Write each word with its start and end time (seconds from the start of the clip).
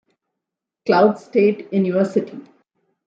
Cloud 0.87 1.19
State 1.19 1.71
University. 1.71 2.39